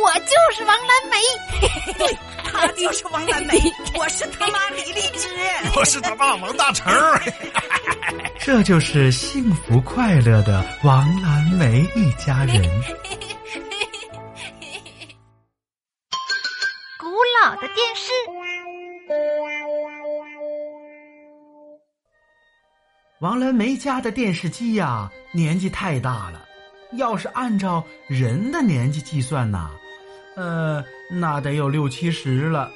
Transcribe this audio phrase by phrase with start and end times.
[0.00, 1.16] 我就是王蓝梅，
[1.98, 3.58] 对，他就是王蓝梅，
[3.98, 5.28] 我是他妈李荔枝，
[5.76, 6.92] 我是他爸王大成。
[8.38, 12.62] 这就是幸福快乐的王蓝梅一家人。
[16.98, 17.06] 古
[17.42, 18.12] 老的电视，
[23.20, 26.44] 王蓝梅家的电视机呀，年纪太大了。
[26.92, 29.70] 要是按照人的年纪计算呐，
[30.38, 32.70] 呃，那得有六七十了。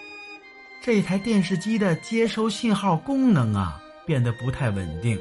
[0.83, 5.17] 这台电视机的接收信号功能啊，变得不太稳定。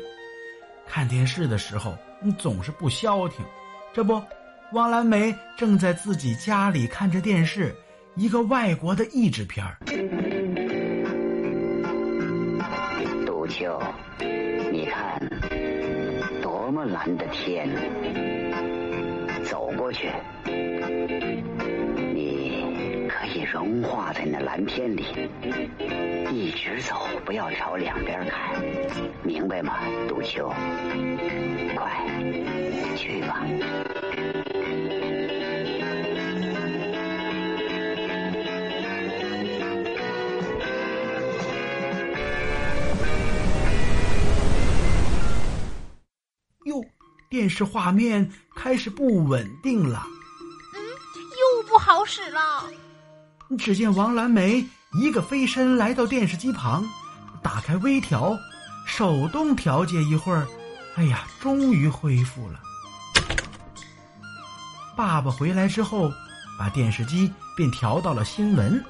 [0.88, 3.46] 看电视的时候，你总是不消停。
[3.94, 4.20] 这不，
[4.74, 7.76] 王兰梅正在自己家里看着电视，
[8.16, 9.78] 一个外国的译制片儿。
[13.24, 13.80] 杜秋，
[14.72, 15.22] 你看，
[16.42, 17.70] 多么蓝的天！
[19.46, 20.10] 走过去，
[23.52, 25.04] 融化在那蓝天里，
[26.32, 28.64] 一直走，不要朝两边看，
[29.24, 30.48] 明白吗，杜秋？
[31.76, 31.92] 快
[32.96, 33.46] 去吧。
[46.64, 46.82] 哟，
[47.30, 50.08] 电视画面开始不稳定了。
[50.74, 50.80] 嗯，
[51.58, 52.40] 又不好使了。
[53.58, 56.84] 只见王蓝梅一个飞身来到电视机旁，
[57.42, 58.38] 打开微调，
[58.86, 60.48] 手动调节一会儿，
[60.96, 62.60] 哎呀，终于恢复了。
[64.96, 66.12] 爸爸回来之后，
[66.60, 68.84] 把电视机便调到了新闻。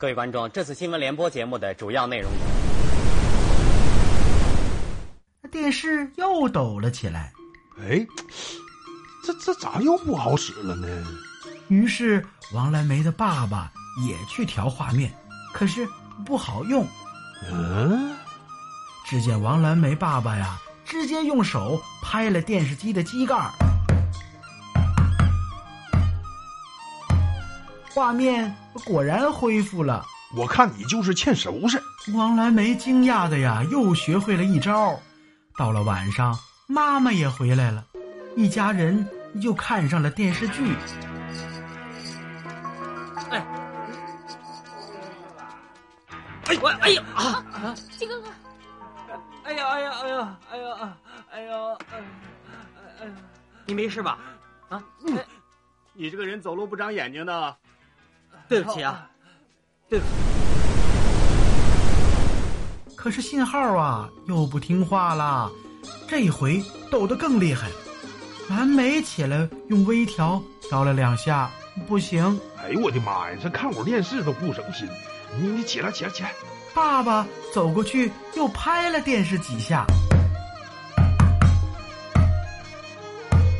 [0.00, 2.30] 各位观众，这次新闻联播节目的主要内容：
[5.50, 7.32] 电视又抖了起来。
[7.80, 8.06] 哎，
[9.24, 10.86] 这这咋又不好使了呢？
[11.66, 13.72] 于是王蓝梅的爸爸
[14.06, 15.12] 也去调画面，
[15.52, 15.84] 可是
[16.24, 16.86] 不好用。
[17.50, 18.14] 嗯，
[19.04, 23.34] 只见王蓝梅爸爸呀，直接用手拍了电视机的机盖
[27.98, 28.54] 画面
[28.84, 30.06] 果然恢复了。
[30.36, 31.82] 我看你就是欠收拾。
[32.14, 34.96] 王蓝梅惊讶的呀，又学会了一招。
[35.56, 36.38] 到了晚上，
[36.68, 37.84] 妈妈也回来了，
[38.36, 39.04] 一家人
[39.40, 40.76] 又看上了电视剧。
[43.30, 43.44] 哎，
[46.44, 47.74] 哎我哎呀啊啊！
[47.98, 48.28] 金哥哥，
[49.42, 50.96] 哎呀哎呀哎呀哎呀
[51.32, 51.52] 哎呀
[51.90, 51.98] 哎
[53.00, 53.12] 哎呀！
[53.66, 54.20] 你没事吧？
[54.68, 54.80] 啊？
[55.94, 57.56] 你这个人走路不长眼睛的。
[58.48, 59.08] 对不起啊，
[59.88, 60.10] 对不起。
[62.96, 65.50] 可是信号啊又不听话了，
[66.08, 67.68] 这回抖得更厉害。
[68.48, 71.50] 蓝莓起来用微调调了两下，
[71.86, 72.40] 不行。
[72.56, 73.36] 哎呦我的妈呀！
[73.42, 74.88] 这看会儿电视都不省心。
[75.38, 76.32] 你你起来起来起来！
[76.74, 79.84] 爸爸走过去又拍了电视几下，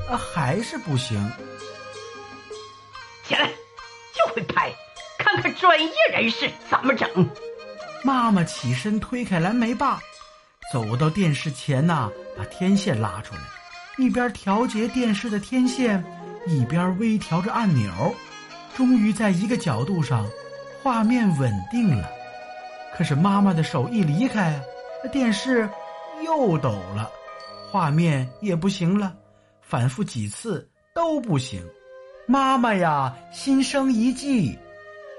[0.09, 1.19] 啊，还是不行。
[3.25, 3.53] 起来，就
[4.38, 4.72] 会拍，
[5.19, 7.09] 看看专业人士怎么整。
[8.04, 9.99] 妈妈起身推开蓝莓爸，
[10.72, 13.41] 走到电视前呐，把天线拉出来，
[13.97, 16.04] 一边调节电视的天线，
[16.47, 18.15] 一边微调着按钮。
[18.77, 20.25] 终于在一个角度上，
[20.84, 22.09] 画面稳定了。
[22.97, 24.62] 可是妈妈的手一离开，
[25.10, 25.69] 电视
[26.25, 27.10] 又抖了，
[27.72, 29.12] 画面也不行了，
[29.62, 31.60] 反复几次都不行。
[32.31, 34.59] 妈妈呀，心生一计，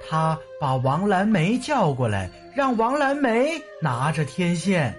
[0.08, 4.96] 她把王蓝梅叫过来，让王蓝梅拿着天线。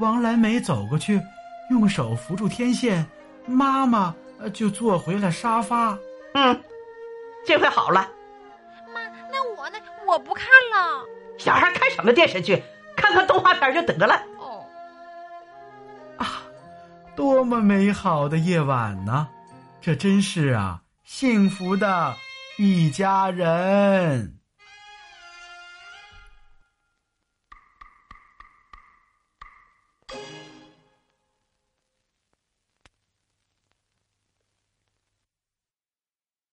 [0.00, 1.22] 王蓝梅走过去，
[1.70, 3.06] 用手扶住天线，
[3.46, 4.12] 妈妈
[4.52, 5.96] 就坐回了沙发。
[6.34, 6.60] 嗯，
[7.46, 8.08] 这回好了。
[8.92, 9.00] 妈，
[9.30, 9.78] 那我呢？
[10.04, 10.44] 我不看
[10.74, 11.04] 了。
[11.38, 12.60] 小孩看什么电视剧？
[12.96, 14.20] 看看动画片就得了。
[14.38, 14.64] 哦，
[16.16, 16.42] 啊，
[17.14, 19.28] 多么美好的夜晚呢！
[19.80, 22.16] 这真是啊，幸福的
[22.58, 24.35] 一家人。